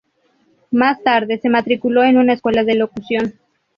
Más 0.71 0.99
tarde 1.03 1.37
se 1.39 1.47
matriculó 1.49 2.03
en 2.03 2.17
una 2.17 2.33
escuela 2.33 2.63
de 2.63 2.73
locución. 2.73 3.35